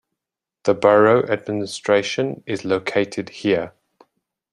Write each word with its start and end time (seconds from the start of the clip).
The 0.63 0.73
borough 0.73 1.25
administration 1.29 2.41
is 2.47 2.65
located 2.65 3.29
here. 3.29 3.73